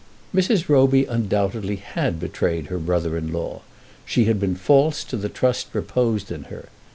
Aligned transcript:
Mrs. 0.33 0.67
Roby 0.67 1.05
undoubtedly 1.05 1.75
had 1.75 2.19
betrayed 2.19 2.65
her 2.69 2.79
brother 2.79 3.19
in 3.19 3.31
law. 3.31 3.61
She 4.03 4.25
had 4.25 4.39
been 4.39 4.55
false 4.55 5.03
to 5.03 5.15
the 5.15 5.29
trust 5.29 5.67
reposed 5.73 6.31
in 6.31 6.45
her. 6.45 6.69